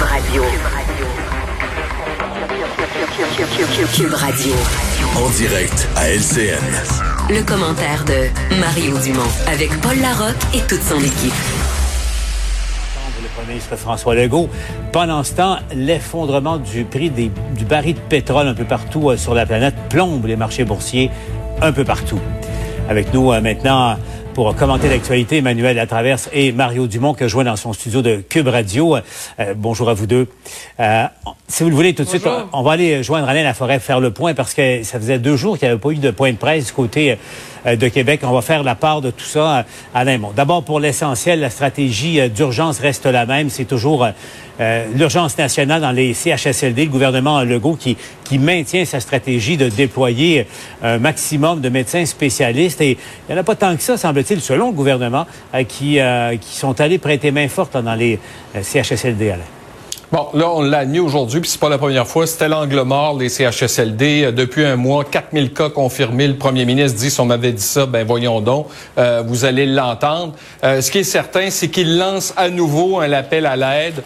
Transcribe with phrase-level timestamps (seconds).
[0.00, 0.42] Cube Radio.
[3.94, 4.54] Cube Radio.
[5.14, 6.56] En direct à LCN.
[7.28, 11.34] Le commentaire de Mario Dumont avec Paul Larocque et toute son équipe.
[13.22, 14.48] Le premier ministre François Legault.
[14.90, 19.18] Pendant ce temps, l'effondrement du prix des- du baril de pétrole un peu partout euh,
[19.18, 21.10] sur la planète plombe les marchés boursiers
[21.60, 22.20] un peu partout.
[22.88, 23.98] Avec nous euh, maintenant
[24.34, 28.16] pour commenter l'actualité, Emmanuel Latraverse et Mario Dumont que je vois dans son studio de
[28.16, 28.96] Cube Radio.
[28.96, 30.28] Euh, bonjour à vous deux.
[30.78, 31.04] Euh,
[31.48, 34.12] si vous le voulez tout de suite, on va aller joindre Alain Laforêt faire le
[34.12, 36.36] point parce que ça faisait deux jours qu'il n'y avait pas eu de point de
[36.36, 37.16] presse du côté euh,
[37.64, 38.20] de Québec.
[38.22, 39.58] On va faire la part de tout ça.
[39.58, 39.62] Euh,
[39.94, 43.50] Alain, bon, d'abord pour l'essentiel, la stratégie euh, d'urgence reste la même.
[43.50, 44.10] C'est toujours euh,
[44.60, 49.68] euh, l'urgence nationale dans les CHSLD, le gouvernement Legault qui, qui maintient sa stratégie de
[49.68, 50.46] déployer
[50.82, 52.80] un maximum de médecins spécialistes.
[52.82, 55.98] Et il n'y en a pas tant que ça, semble-t-il, selon le gouvernement, euh, qui,
[55.98, 58.18] euh, qui sont allés prêter main forte dans les
[58.54, 59.59] euh, CHSLD, Alain.
[60.12, 62.26] Bon, là, on l'a admis aujourd'hui, puis c'est pas la première fois.
[62.26, 64.24] C'était l'angle mort des CHSLD.
[64.24, 66.26] Euh, depuis un mois, 4000 cas confirmés.
[66.26, 68.66] Le premier ministre dit, si on m'avait dit ça, ben voyons donc,
[68.98, 70.32] euh, vous allez l'entendre.
[70.64, 74.02] Euh, ce qui est certain, c'est qu'il lance à nouveau un appel à l'aide.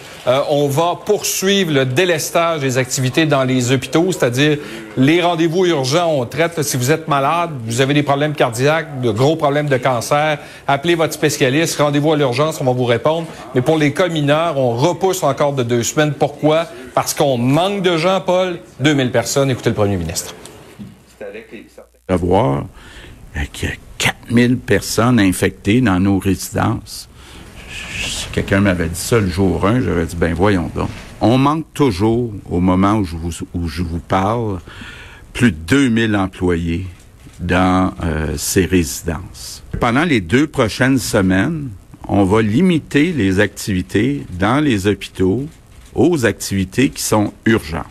[0.50, 4.58] On va poursuivre le délestage des activités dans les hôpitaux, c'est-à-dire
[4.96, 6.62] les rendez-vous urgents, on traite.
[6.62, 10.94] Si vous êtes malade, vous avez des problèmes cardiaques, de gros problèmes de cancer, appelez
[10.94, 13.26] votre spécialiste, rendez-vous à l'urgence, on va vous répondre.
[13.54, 16.12] Mais pour les cas mineurs, on repousse encore de deux semaines.
[16.12, 16.66] Pourquoi?
[16.94, 18.58] Parce qu'on manque de gens, Paul.
[18.80, 19.50] 2000 personnes.
[19.50, 20.34] Écoutez le premier ministre.
[22.08, 22.64] de voir
[23.36, 27.08] euh, qu'il y a 4000 personnes infectées dans nos résidences.
[28.06, 30.90] Si quelqu'un m'avait dit ça le jour 1, j'aurais dit, ben voyons donc.
[31.20, 34.58] On manque toujours, au moment où je vous, parle,
[35.32, 36.86] plus de 2000 employés
[37.40, 39.62] dans euh, ces résidences.
[39.80, 41.70] Pendant les deux prochaines semaines,
[42.08, 45.46] on va limiter les activités dans les hôpitaux
[45.94, 47.86] aux activités qui sont urgentes.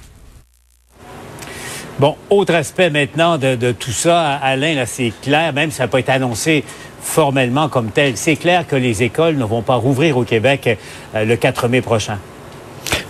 [2.00, 5.84] Bon, autre aspect maintenant de, de tout ça, Alain, là, c'est clair, même si ça
[5.84, 6.64] n'a pas été annoncé
[7.02, 10.78] formellement comme tel, c'est clair que les écoles ne vont pas rouvrir au Québec
[11.16, 12.18] euh, le 4 mai prochain.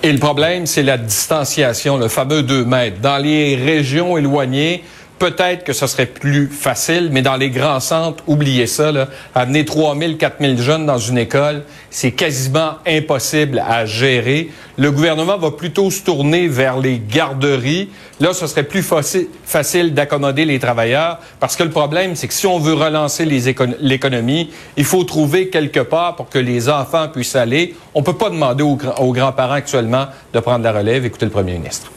[0.06, 3.00] Et le problème, c'est la distanciation, le fameux 2 mètres.
[3.00, 4.84] Dans les régions éloignées,
[5.24, 9.64] peut-être que ce serait plus facile, mais dans les grands centres, oubliez ça, là, amener
[9.64, 14.50] 3000, 4000 jeunes dans une école, c'est quasiment impossible à gérer.
[14.78, 17.88] Le gouvernement va plutôt se tourner vers les garderies.
[18.20, 22.34] Là, ce serait plus faci- facile d'accommoder les travailleurs parce que le problème, c'est que
[22.34, 27.38] si on veut relancer l'économie, il faut trouver quelque part pour que les enfants puissent
[27.38, 27.76] aller.
[27.94, 31.06] On peut pas demander aux, aux grands-parents actuellement de prendre la relève.
[31.06, 31.90] Écoutez le premier ministre.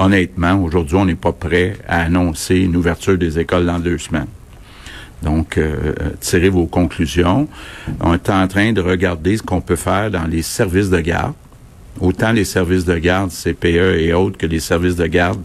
[0.00, 4.26] Honnêtement, aujourd'hui, on n'est pas prêt à annoncer une ouverture des écoles dans deux semaines.
[5.22, 7.46] Donc, euh, euh, tirez vos conclusions.
[8.00, 11.34] On est en train de regarder ce qu'on peut faire dans les services de garde,
[12.00, 15.42] autant les services de garde, CPE et autres, que les services de garde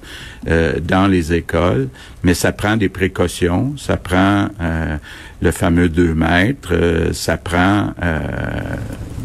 [0.48, 1.90] euh, dans les écoles.
[2.24, 4.48] Mais ça prend des précautions, ça prend
[5.42, 6.74] le fameux 2 mètres,
[7.12, 7.94] ça prend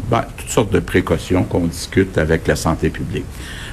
[0.09, 3.25] ben, toutes sortes de précautions qu'on discute avec la santé publique.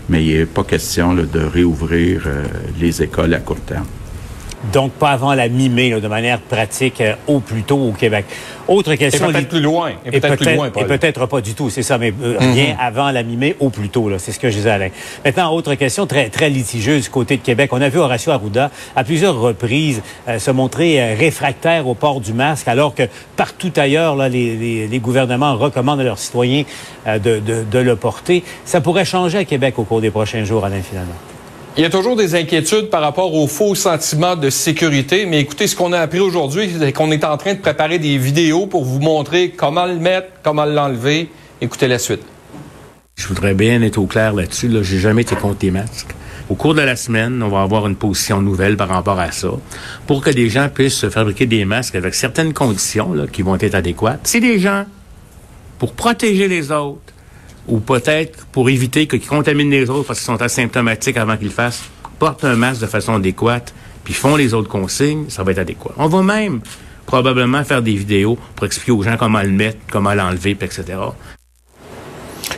[0.08, 2.44] Mais il n'est pas question de réouvrir euh,
[2.80, 3.86] les écoles à court terme.
[4.72, 8.24] Donc, pas avant la mi-mai, de manière pratique, euh, au plus tôt au Québec.
[8.66, 9.26] Autre Et question.
[9.28, 9.92] peut-être Lyd- plus loin.
[10.04, 13.10] Et peut-être plus loin, et peut-être pas du tout, c'est ça, mais euh, rien avant
[13.12, 14.88] la mi-mai au plus tôt, là, c'est ce que je disais Alain.
[15.24, 17.70] Maintenant, autre question très très litigieuse du côté de Québec.
[17.72, 22.20] On a vu Horacio Arruda à plusieurs reprises euh, se montrer euh, réfractaire au port
[22.20, 23.04] du masque, alors que
[23.36, 26.64] partout ailleurs, là, les, les- les gouvernements recommandent à leurs citoyens
[27.06, 28.42] euh, de, de- de le porter.
[28.64, 31.14] Ça pourrait changer à Québec au cours des prochains jours, Alain, finalement.
[31.78, 35.68] Il y a toujours des inquiétudes par rapport au faux sentiment de sécurité, mais écoutez,
[35.68, 38.84] ce qu'on a appris aujourd'hui, c'est qu'on est en train de préparer des vidéos pour
[38.84, 41.30] vous montrer comment le mettre, comment l'enlever.
[41.60, 42.22] Écoutez la suite.
[43.14, 44.66] Je voudrais bien être au clair là-dessus.
[44.66, 44.82] Là.
[44.82, 46.16] J'ai jamais été contre les masques.
[46.50, 49.50] Au cours de la semaine, on va avoir une position nouvelle par rapport à ça,
[50.08, 54.26] pour que les gens puissent fabriquer des masques avec certaines conditions qui vont être adéquates.
[54.26, 54.84] Si les gens,
[55.78, 57.07] pour protéger les autres,
[57.68, 61.52] ou peut-être pour éviter qu'ils contaminent les autres parce qu'ils sont asymptomatiques avant qu'ils le
[61.52, 61.82] fassent,
[62.18, 63.72] portent un masque de façon adéquate,
[64.04, 65.92] puis font les autres consignes, ça va être adéquat.
[65.98, 66.60] On va même
[67.06, 70.84] probablement faire des vidéos pour expliquer aux gens comment le mettre, comment l'enlever, etc.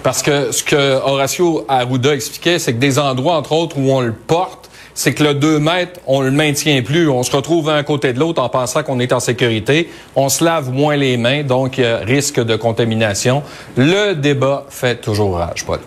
[0.03, 4.01] Parce que ce que Horacio Arruda expliquait, c'est que des endroits, entre autres, où on
[4.01, 4.70] le porte,
[5.01, 7.09] c'est que le 2 mètres, on le maintient plus.
[7.09, 9.89] On se retrouve un côté de l'autre en pensant qu'on est en sécurité.
[10.15, 13.43] On se lave moins les mains, donc risque de contamination.
[13.79, 15.79] Le débat fait toujours rage, Paul.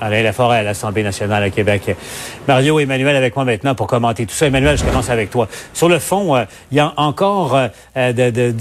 [0.00, 1.96] Alain Laforêt à l'Assemblée nationale à Québec.
[2.46, 4.46] Mario Emmanuel avec moi maintenant pour commenter tout ça.
[4.46, 5.48] Emmanuel, je commence avec toi.
[5.72, 8.54] Sur le fond, euh, il y a encore euh, de, de,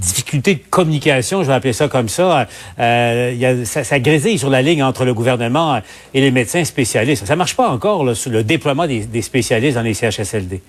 [0.00, 2.46] difficultés de communication, je vais appeler ça comme ça.
[2.78, 5.80] Euh, y a, ça, ça grésille sur la ligne entre le gouvernement
[6.14, 7.26] et les médecins spécialistes.
[7.26, 10.60] Ça marche pas encore là, sur le déploiement des spécialistes dans les CHSLD.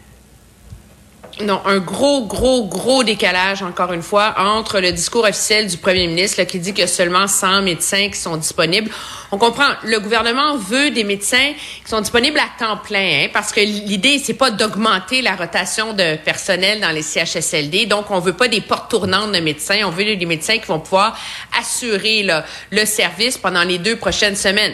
[1.41, 6.05] Non, un gros, gros, gros décalage, encore une fois, entre le discours officiel du premier
[6.05, 8.91] ministre qui dit qu'il y a seulement 100 médecins qui sont disponibles.
[9.31, 13.53] On comprend, le gouvernement veut des médecins qui sont disponibles à temps plein, hein, parce
[13.53, 17.85] que l'idée, c'est pas d'augmenter la rotation de personnel dans les CHSLD.
[17.85, 20.81] Donc, on veut pas des portes tournantes de médecins, on veut des médecins qui vont
[20.81, 21.17] pouvoir
[21.57, 22.27] assurer
[22.71, 24.73] le service pendant les deux prochaines semaines.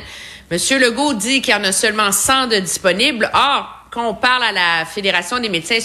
[0.51, 3.31] Monsieur Legault dit qu'il y en a seulement 100 de disponibles.
[3.33, 5.77] Or, quand on parle à la Fédération des médecins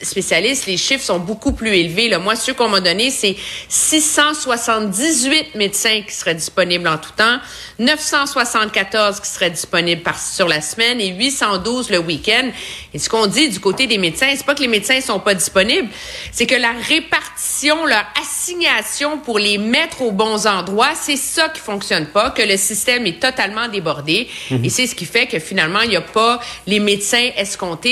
[0.00, 2.08] spécialistes, les chiffres sont beaucoup plus élevés.
[2.08, 2.20] Là.
[2.20, 3.34] Moi, ceux qu'on m'a donné, c'est
[3.68, 7.38] 678 médecins qui seraient disponibles en tout temps,
[7.80, 12.48] 974 qui seraient disponibles par, sur la semaine et 812 le week-end.
[12.94, 15.34] Et ce qu'on dit du côté des médecins, c'est pas que les médecins sont pas
[15.34, 15.88] disponibles,
[16.30, 21.60] c'est que la répartition, leur assignation pour les mettre aux bons endroits, c'est ça qui
[21.60, 24.28] fonctionne pas, que le système est totalement débordé.
[24.52, 24.64] Mhm.
[24.64, 26.38] Et c'est ce qui fait que finalement, il n'y a pas
[26.68, 27.30] les médecins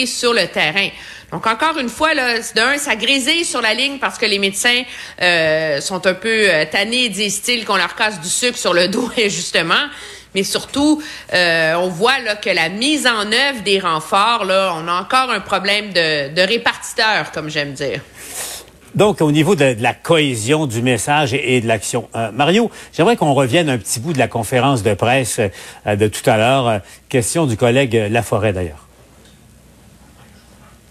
[0.06, 0.88] sur le terrain.
[1.32, 4.82] Donc encore une fois, là, d'un, ça grésille sur la ligne parce que les médecins
[5.20, 9.10] euh, sont un peu euh, tannés, disent-ils, qu'on leur casse du sucre sur le dos,
[9.16, 9.74] justement.
[10.34, 14.86] Mais surtout, euh, on voit là, que la mise en œuvre des renforts, là, on
[14.86, 18.00] a encore un problème de, de répartiteur, comme j'aime dire.
[18.94, 23.68] Donc, au niveau de, la cohésion du message et, de l'action, Mario, j'aimerais qu'on revienne
[23.68, 25.38] un petit bout de la conférence de presse
[25.86, 26.80] de tout à l'heure.
[27.10, 28.85] question du collègue Laforêt, d'ailleurs.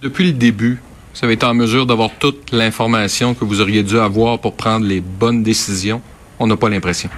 [0.05, 0.77] Depuis le début,
[1.15, 4.85] vous avez été en mesure d'avoir toute l'information que vous auriez dû avoir pour prendre
[4.85, 5.99] les bonnes décisions.
[6.37, 7.09] On n'a pas l'impression.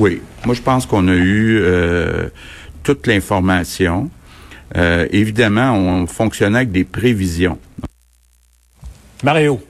[0.00, 0.20] Oui.
[0.44, 2.28] Moi, je pense qu'on a eu euh,
[2.82, 4.10] toute l'information.
[4.76, 7.56] Euh, évidemment, on fonctionnait avec des prévisions.
[9.22, 9.64] Mario,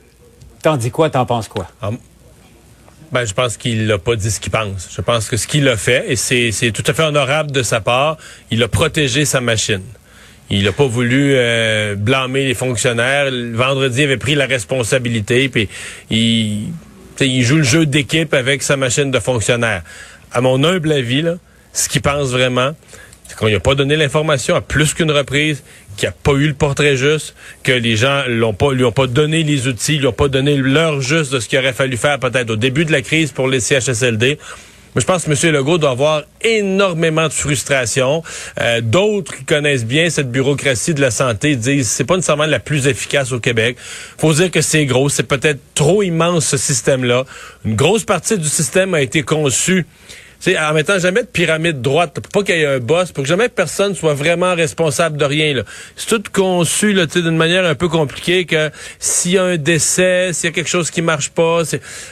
[0.63, 1.67] t'en dis quoi, t'en penses quoi?
[1.83, 1.91] Ah,
[3.13, 4.89] ben, je pense qu'il n'a pas dit ce qu'il pense.
[4.91, 7.83] Je pense que ce qu'il a fait, et c'est tout à fait honorable de sa
[7.83, 8.17] part,
[8.51, 9.83] il a protégé sa machine.
[10.51, 13.31] Il n'a pas voulu euh, blâmer les fonctionnaires.
[13.53, 15.69] Vendredi, il avait pris la responsabilité, puis
[16.11, 19.83] il, joue le jeu d'équipe avec sa machine de fonctionnaire.
[20.33, 21.37] À mon humble avis, là,
[21.73, 22.73] ce qu'il pense vraiment,
[23.27, 25.65] c'est qu'on n'a pas donné l'information à plus qu'une reprise,
[25.97, 27.35] qu'il n'y a pas eu le portrait juste,
[27.65, 30.57] que les gens l'ont pas, lui ont pas donné les outils, lui ont pas donné
[30.57, 33.49] l'heure juste de ce qu'il aurait fallu faire peut-être au début de la crise pour
[33.49, 34.39] les CHSLD
[35.01, 35.55] je pense que M.
[35.55, 38.23] Legault doit avoir énormément de frustration.
[38.61, 42.61] Euh, d'autres qui connaissent bien cette bureaucratie de la santé disent c'est pas nécessairement la
[42.61, 43.77] plus efficace au Québec.
[44.19, 47.25] Faut dire que c'est gros, c'est peut-être trop immense ce système-là.
[47.65, 49.87] Une grosse partie du système a été conçue
[50.41, 53.25] c'est en mettant jamais de pyramide droite, pour pas qu'il y ait un boss, pour
[53.25, 55.63] que jamais personne soit vraiment responsable de rien.
[55.97, 60.51] C'est tout conçu d'une manière un peu compliquée que s'il y a un décès, s'il
[60.51, 61.63] y a quelque chose qui marche pas,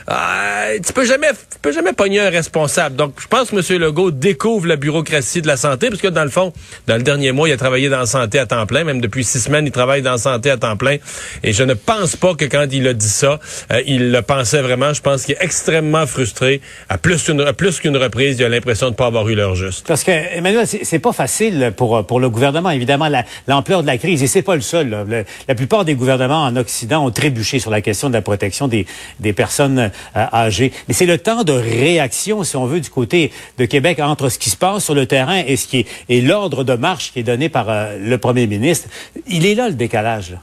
[0.07, 2.97] ah, tu peux jamais tu peux jamais pogner un responsable.
[2.97, 3.81] Donc je pense que M.
[3.81, 6.53] Legault découvre la bureaucratie de la santé, parce que dans le fond,
[6.87, 9.25] dans le dernier mois, il a travaillé dans la santé à temps plein, même depuis
[9.25, 10.97] six semaines, il travaille dans la santé à temps plein.
[11.43, 13.39] Et je ne pense pas que quand il a dit ça,
[13.73, 14.93] euh, il le pensait vraiment.
[14.93, 19.07] Je pense qu'il est extrêmement frustré à plus qu'une plus qu'une l'impression de ne pas
[19.07, 19.87] avoir eu leur juste.
[19.87, 23.09] Parce que, Emmanuel, c'est pas facile pour, pour le gouvernement, évidemment,
[23.47, 24.23] l'ampleur de la crise.
[24.23, 25.25] Et c'est pas le seul.
[25.49, 28.87] la plupart des gouvernements en Occident ont trébuché sur la question de la protection des,
[29.21, 30.73] des personnes euh, âgées.
[30.89, 34.39] Mais c'est le temps de réaction, si on veut, du côté de Québec entre ce
[34.39, 37.25] qui se passe sur le terrain et ce qui est, l'ordre de marche qui est
[37.25, 38.89] donné par euh, le premier ministre.
[39.27, 40.35] Il est là, le décalage.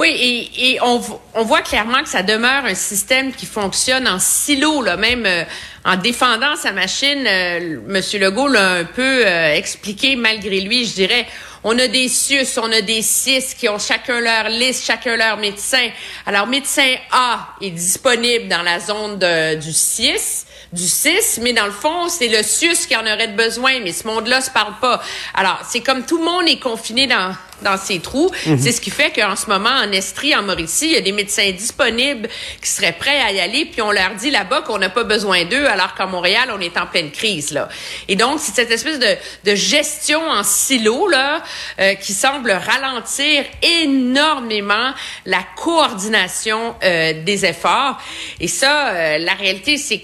[0.00, 0.98] Oui, et, et on,
[1.34, 5.44] on, voit clairement que ça demeure un système qui fonctionne en silo, même euh,
[5.84, 7.22] en défendant sa machine.
[7.26, 11.26] Euh, Monsieur Legault l'a un peu euh, expliqué, malgré lui, je dirais.
[11.64, 15.36] On a des CIUS, on a des CIS qui ont chacun leur liste, chacun leur
[15.36, 15.90] médecin.
[16.24, 19.18] Alors, médecin A est disponible dans la zone
[19.58, 23.80] du CIS du 6, mais dans le fond, c'est le SUS qui en aurait besoin,
[23.80, 25.02] mais ce monde-là se parle pas.
[25.34, 28.30] Alors, c'est comme tout le monde est confiné dans, dans ses trous.
[28.46, 28.58] Mhm.
[28.58, 31.10] C'est ce qui fait qu'en ce moment, en Estrie, en Mauricie, il y a des
[31.12, 32.28] médecins disponibles
[32.62, 35.44] qui seraient prêts à y aller, puis on leur dit là-bas qu'on n'a pas besoin
[35.44, 37.50] d'eux, alors qu'à Montréal, on est en pleine crise.
[37.50, 37.68] là.
[38.06, 41.42] Et donc, c'est cette espèce de, de, gestion en silo là
[41.80, 44.92] euh, qui semble ralentir énormément
[45.26, 48.00] la coordination euh, des efforts.
[48.38, 50.00] Et ça, euh, la réalité, c'est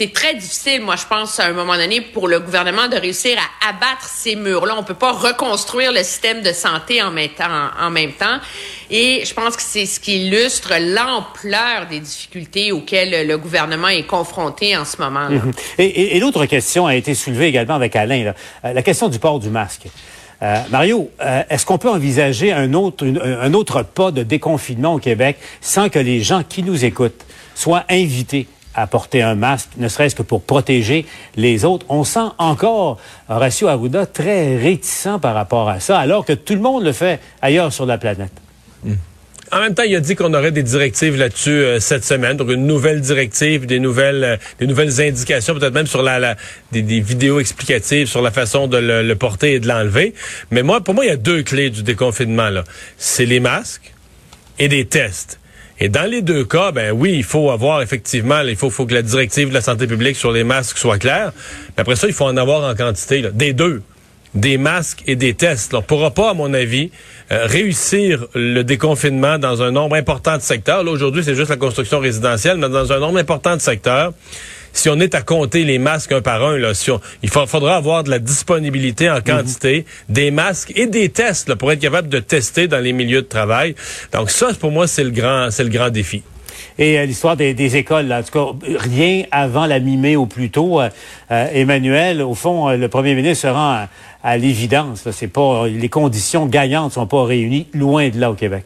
[0.00, 3.36] c'est très difficile, moi, je pense, à un moment donné, pour le gouvernement de réussir
[3.36, 4.74] à abattre ces murs-là.
[4.78, 8.38] On peut pas reconstruire le système de santé en même temps.
[8.90, 14.06] Et je pense que c'est ce qui illustre l'ampleur des difficultés auxquelles le gouvernement est
[14.06, 15.28] confronté en ce moment.
[15.28, 15.52] Mhm.
[15.76, 18.32] Et, l'autre question a été soulevée également avec Alain,
[18.64, 19.82] euh, la question du port du masque.
[20.42, 24.98] Euh, Mario, euh, est-ce qu'on peut envisager un autre, un autre pas de déconfinement au
[24.98, 29.88] Québec sans que les gens qui nous écoutent soient invités à porter un masque, ne
[29.88, 31.86] serait-ce que pour protéger les autres.
[31.88, 32.98] On sent encore
[33.28, 37.20] Horacio Arruda très réticent par rapport à ça, alors que tout le monde le fait
[37.42, 38.32] ailleurs sur la planète.
[39.52, 42.50] En même temps, il a dit qu'on aurait des directives là-dessus euh, cette semaine, donc
[42.50, 46.36] une nouvelle directive, des nouvelles, euh, des nouvelles indications, peut-être même sur la,
[46.70, 50.14] des, vidéos explicatives sur la façon de le, porter et de l'enlever.
[50.52, 52.62] Mais moi, pour moi, il y a deux clés du déconfinement là.
[52.96, 53.92] C'est les masques
[54.60, 55.39] et des tests.
[55.80, 58.94] Et dans les deux cas, ben oui, il faut avoir effectivement, il faut, faut que
[58.94, 61.32] la directive de la santé publique sur les masques soit claire.
[61.76, 63.82] Mais après ça, il faut en avoir en quantité, des deux
[64.34, 65.74] des masques et des tests.
[65.74, 66.90] On ne pourra pas, à mon avis,
[67.32, 70.84] euh, réussir le déconfinement dans un nombre important de secteurs.
[70.84, 74.12] Là, aujourd'hui, c'est juste la construction résidentielle, mais dans un nombre important de secteurs,
[74.72, 76.90] si on est à compter les masques un par un, là, si
[77.22, 80.14] il faudra avoir de la disponibilité en quantité, mhm.
[80.14, 83.26] des masques et des tests là, pour être capable de tester dans les milieux de
[83.26, 83.74] travail.
[84.12, 86.22] Donc ça, pour moi, c'est le grand, c'est le grand défi.
[86.78, 90.50] Et euh, l'histoire des, écoles, là, en tout cas, rien avant la mi-mai au plus
[90.50, 90.80] tôt.
[90.80, 90.88] Euh,
[91.30, 93.86] euh, Emmanuel, au fond, le premier ministre se rend
[94.22, 95.08] à, l'évidence.
[95.10, 98.64] C'est pas les conditions gagnantes sont pas réunies, loin de là au Québec.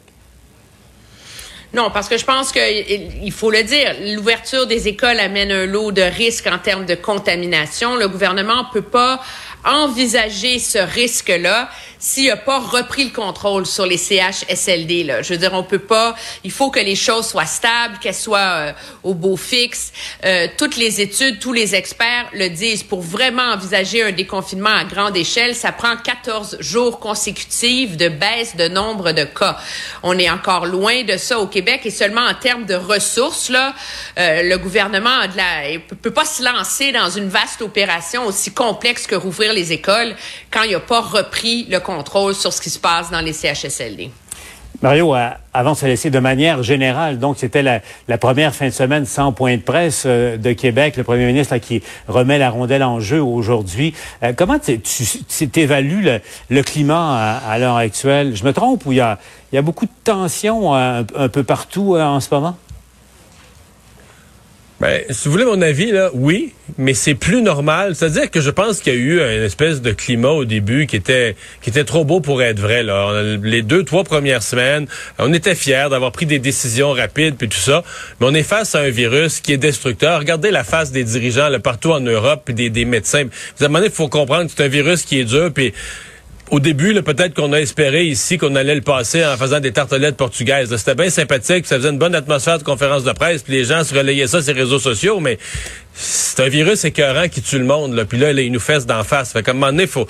[1.74, 5.90] Non, parce que je pense qu'il faut le dire, l'ouverture des écoles amène un lot
[5.90, 7.96] de risques en termes de contamination.
[7.96, 9.20] Le gouvernement ne peut pas
[9.64, 11.68] envisager ce risque-là
[12.04, 15.04] s'il n'a pas repris le contrôle sur les CHSLD.
[15.04, 15.22] Là.
[15.22, 16.14] Je veux dire, on peut pas.
[16.44, 18.72] Il faut que les choses soient stables, qu'elles soient euh,
[19.04, 19.90] au beau fixe.
[20.22, 22.82] Euh, toutes les études, tous les experts le disent.
[22.82, 28.54] Pour vraiment envisager un déconfinement à grande échelle, ça prend 14 jours consécutifs de baisse
[28.54, 29.56] de nombre de cas.
[30.02, 33.74] On est encore loin de ça au Québec et seulement en termes de ressources, là,
[34.18, 38.52] euh, le gouvernement a de la, peut pas se lancer dans une vaste opération aussi
[38.52, 40.14] complexe que rouvrir les écoles
[40.50, 41.93] quand il n'a pas repris le contrôle
[42.32, 44.10] sur ce qui se passe dans les CHSLD.
[44.82, 45.14] Mario,
[45.54, 49.32] avant de se laisser de manière générale, donc c'était la, première fin de semaine sans
[49.32, 53.22] point de presse euh, de Québec, le premier ministre qui remet la rondelle en jeu
[53.22, 53.94] aujourd'hui.
[54.22, 54.80] Euh, comment tu
[55.54, 56.06] évalues
[56.50, 58.34] le, climat à, l'heure actuelle?
[58.36, 59.18] Je me trompe ou il y a,
[59.62, 62.56] beaucoup de tensions euh, un peu partout en ce moment?
[64.80, 67.94] Ben, si vous voulez mon avis, là, oui, mais c'est plus normal.
[67.94, 70.96] C'est-à-dire que je pense qu'il y a eu une espèce de climat au début qui
[70.96, 72.82] était qui était trop beau pour être vrai.
[72.82, 73.22] Là.
[73.40, 74.86] Les deux, trois premières semaines,
[75.18, 77.84] on était fiers d'avoir pris des décisions rapides puis tout ça,
[78.20, 80.18] mais on est face à un virus qui est destructeur.
[80.18, 83.24] Regardez la face des dirigeants là, partout en Europe puis des, médecins.
[83.56, 85.72] Vous avez il faut comprendre que c'est un virus qui est dur puis
[86.50, 90.16] au début, peut-être qu'on a espéré ici qu'on allait le passer en faisant des tartelettes
[90.16, 90.74] portugaises.
[90.76, 93.82] C'était bien sympathique, ça faisait une bonne atmosphère de conférence de presse, puis les gens
[93.82, 95.38] se relayaient ça sur les réseaux sociaux, mais
[95.94, 97.94] c'est un virus écœurant qui tue le monde.
[97.94, 98.04] Là.
[98.04, 99.32] Puis là, il nous fesse d'en face.
[99.32, 100.06] Fait qu'à un moment donné, faut...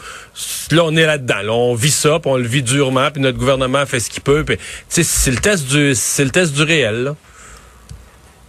[0.72, 1.36] là, on est là-dedans.
[1.50, 4.44] on vit ça, puis on le vit durement, puis notre gouvernement fait ce qu'il peut.
[4.44, 7.04] Puis, c'est le test du c'est le test du réel.
[7.04, 7.16] Là.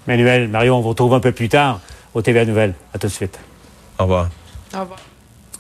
[0.08, 1.82] Manuel, Mario, on vous retrouve un peu plus tard
[2.14, 2.74] au TVA Nouvelle.
[2.94, 3.40] À tout de suite.
[4.00, 4.30] Au revoir.
[4.74, 5.00] Au revoir.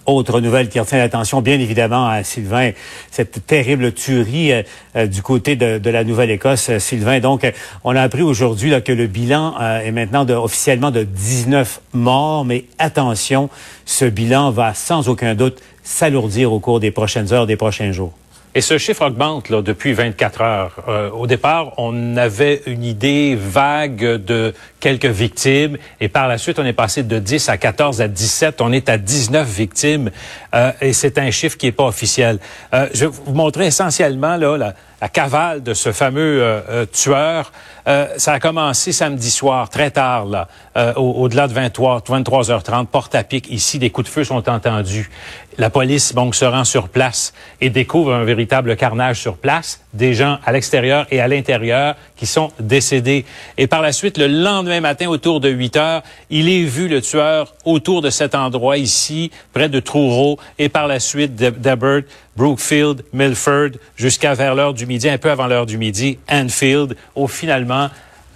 [0.05, 2.71] Autre nouvelle qui retient l'attention, bien évidemment, à Sylvain,
[3.09, 4.61] cette terrible tuerie euh,
[4.95, 7.19] euh, du côté de, la Nouvelle-Écosse, euh, Sylvain.
[7.19, 7.51] Donc,
[7.83, 13.49] on a appris aujourd'hui que le bilan est maintenant officiellement de 19 morts, mais attention,
[13.85, 18.13] ce bilan va sans aucun doute s'alourdir au cours des prochaines heures, des prochains jours.
[18.57, 20.75] Et ce chiffre augmente là, depuis 24 heures.
[20.87, 26.57] Euh, au départ, on avait une idée vague de quelques victimes et par la suite,
[26.57, 28.61] on est passé de 10 à 14 à 17.
[28.61, 30.09] On est à 19 victimes
[30.53, 32.39] euh, et c'est un chiffre qui n'est pas officiel.
[32.73, 36.85] Euh, je vais vous montrer essentiellement là, la, la cavale de ce fameux euh, euh,
[36.85, 37.51] tueur.
[37.87, 40.47] Euh, ça a commencé samedi soir, très tard, là,
[40.95, 43.49] au-delà de 23, 23h30, porte à pic.
[43.49, 45.09] Ici, des coups de feu sont entendus.
[45.57, 50.13] La police donc se rend sur place et découvre un véritable carnage sur place, des
[50.13, 53.25] gens à l'extérieur et à l'intérieur qui sont décédés.
[53.57, 57.01] Et par la suite, le lendemain matin, autour de 8 heures, il est vu le
[57.01, 62.03] tueur autour de cet endroit ici, près de Truro, et par la suite, Debert,
[62.35, 67.27] Brookfield, Milford, jusqu'à vers l'heure du midi, un peu avant l'heure du midi, Anfield, où
[67.27, 67.89] finalement,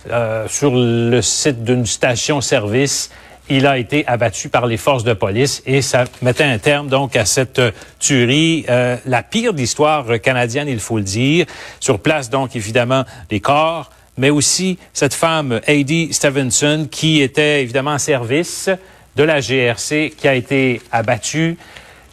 [0.09, 3.09] euh, sur le site d'une station-service,
[3.49, 7.15] il a été abattu par les forces de police et ça mettait un terme donc
[7.15, 7.61] à cette
[7.99, 11.45] tuerie, euh, la pire de l'histoire canadienne, il faut le dire.
[11.79, 17.91] Sur place donc évidemment les corps, mais aussi cette femme, Heidi Stevenson, qui était évidemment
[17.91, 18.69] en service
[19.15, 21.57] de la GRC, qui a été abattue.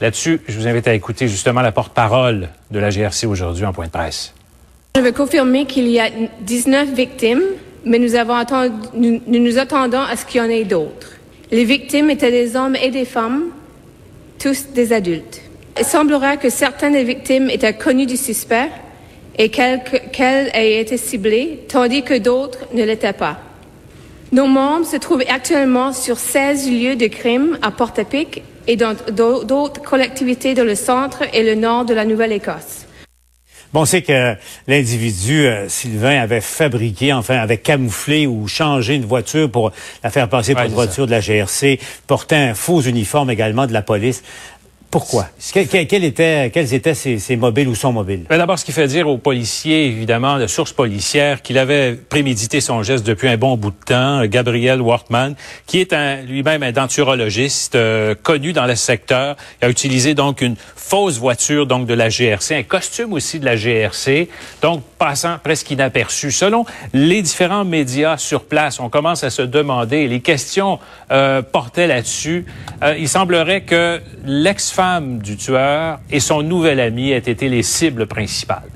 [0.01, 3.87] Là-dessus, je vous invite à écouter justement la porte-parole de la GRC aujourd'hui en point
[3.87, 4.35] de presse.
[4.97, 6.09] Je veux confirmer qu'il y a
[6.41, 7.43] 19 victimes,
[7.85, 11.16] mais nous, avons attendu, nous nous attendons à ce qu'il y en ait d'autres.
[11.53, 13.51] Les victimes étaient des hommes et des femmes,
[14.39, 15.41] tous des adultes.
[15.79, 18.71] Il semblera que certaines des victimes étaient connues du suspect
[19.39, 23.39] et qu'elles aient été ciblées, tandis que d'autres ne l'étaient pas.
[24.33, 29.81] Nos membres se trouvent actuellement sur 16 lieux de crime à Portapic et dans d'autres
[29.83, 32.86] collectivités dans le centre et le nord de la Nouvelle-Écosse.
[33.73, 34.35] Bon, on sait que
[34.69, 40.29] l'individu, euh, Sylvain, avait fabriqué, enfin, avait camouflé ou changé une voiture pour la faire
[40.29, 43.83] passer pour une c'est voiture de la GRC, portait un faux uniforme également de la
[43.83, 44.23] police.
[44.91, 45.27] Pourquoi?
[45.53, 48.25] Quel était- quels étaient ces, ces mobiles ou son mobile?
[48.31, 52.61] Ben, D'abord, ce qui fait dire aux policiers, évidemment, de sources policières, qu'il avait prémédité
[52.61, 55.35] son geste depuis un bon bout de temps, Gabriel Wortman,
[55.67, 55.93] qui est
[56.27, 61.67] lui-même un denturologiste euh, connu dans le secteur, Il a utilisé donc une fausse voiture
[61.67, 64.29] donc de la GRC, un costume aussi de la GRC,
[64.63, 66.31] donc passant presque inaperçu.
[66.31, 70.79] Selon les différents médias sur place, on commence à se demander, les questions
[71.11, 72.47] euh, portaient là-dessus.
[72.83, 78.07] Euh, il semblerait que l'ex-femme du tueur et son nouvel ami aient été les cibles
[78.07, 78.71] principales.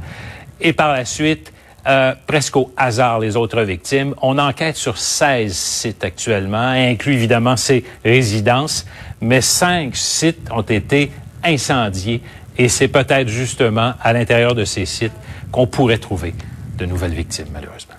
[0.60, 1.52] Et par la suite,
[1.86, 4.14] euh, presque au hasard, les autres victimes.
[4.20, 8.86] On enquête sur 16 sites actuellement, inclus évidemment ces résidences,
[9.22, 11.10] mais cinq sites ont été
[11.42, 12.20] incendiés
[12.58, 15.12] et c'est peut-être justement à l'intérieur de ces sites
[15.50, 16.34] qu'on pourrait trouver
[16.78, 17.94] de nouvelles victimes, malheureusement.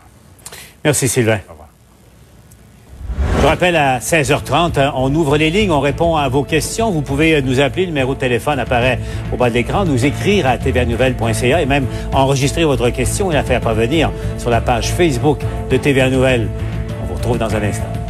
[0.84, 1.40] Merci, Sylvain.
[3.42, 6.92] Je rappelle à 16h30, hein, on ouvre les lignes, on répond à vos questions.
[6.92, 9.00] Vous pouvez euh, nous appeler, le numéro de téléphone apparaît
[9.34, 13.44] au bas de l'écran, nous écrire à tvanouvelle.ca et même enregistrer votre question et la
[13.44, 15.40] faire parvenir sur la page Facebook
[15.72, 16.50] de TVA Nouvelle.
[17.02, 18.01] On vous retrouve dans un instant.